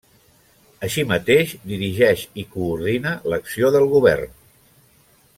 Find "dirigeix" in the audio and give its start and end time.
1.73-2.23